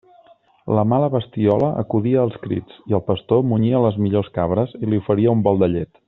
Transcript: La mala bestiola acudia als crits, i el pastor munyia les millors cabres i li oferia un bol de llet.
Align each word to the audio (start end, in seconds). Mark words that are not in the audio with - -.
La 0.77 0.83
mala 0.93 1.09
bestiola 1.15 1.67
acudia 1.81 2.23
als 2.23 2.39
crits, 2.45 2.79
i 2.93 2.97
el 2.99 3.05
pastor 3.13 3.45
munyia 3.53 3.83
les 3.87 4.03
millors 4.07 4.35
cabres 4.39 4.77
i 4.85 4.87
li 4.89 5.03
oferia 5.05 5.35
un 5.39 5.49
bol 5.49 5.63
de 5.65 5.75
llet. 5.75 5.99